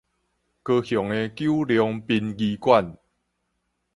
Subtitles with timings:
[0.03, 0.17] 高雄的九龍
[2.07, 2.97] 殯儀館